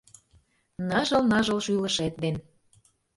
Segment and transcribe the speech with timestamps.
[0.87, 2.35] Ныжыл-ныжыл шÿлышет ден